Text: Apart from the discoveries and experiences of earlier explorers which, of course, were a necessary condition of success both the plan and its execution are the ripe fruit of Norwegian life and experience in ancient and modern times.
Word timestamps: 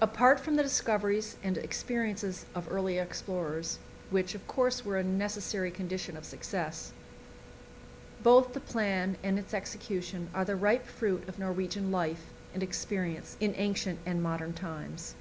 Apart 0.00 0.38
from 0.38 0.54
the 0.54 0.62
discoveries 0.62 1.36
and 1.42 1.58
experiences 1.58 2.46
of 2.54 2.70
earlier 2.70 3.02
explorers 3.02 3.80
which, 4.08 4.36
of 4.36 4.46
course, 4.46 4.84
were 4.84 4.96
a 4.98 5.02
necessary 5.02 5.72
condition 5.72 6.16
of 6.16 6.24
success 6.24 6.92
both 8.22 8.52
the 8.52 8.60
plan 8.60 9.16
and 9.20 9.40
its 9.40 9.52
execution 9.52 10.30
are 10.32 10.44
the 10.44 10.54
ripe 10.54 10.86
fruit 10.86 11.28
of 11.28 11.40
Norwegian 11.40 11.90
life 11.90 12.26
and 12.54 12.62
experience 12.62 13.36
in 13.40 13.52
ancient 13.56 13.98
and 14.06 14.22
modern 14.22 14.52
times. 14.52 15.16